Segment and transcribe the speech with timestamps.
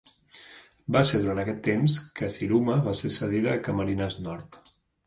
[0.95, 4.61] Va ser durant aquest temps que Siruma va ser cedida a Camarines Nord.